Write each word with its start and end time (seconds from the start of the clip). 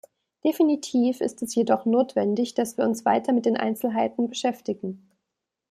Definitiv 0.43 1.21
ist 1.21 1.43
es 1.43 1.53
jedoch 1.53 1.85
notwendig, 1.85 2.55
dass 2.55 2.75
wir 2.75 2.85
uns 2.85 3.05
weiter 3.05 3.33
mit 3.33 3.45
den 3.45 3.55
Einzelheiten 3.55 4.29
beschäftigen. 4.29 5.07